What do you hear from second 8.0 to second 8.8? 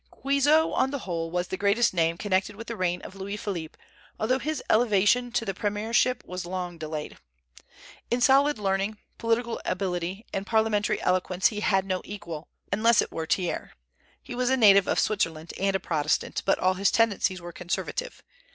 In solid